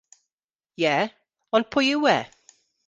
[0.83, 0.95] Ie,
[1.55, 2.19] ond pwy yw e?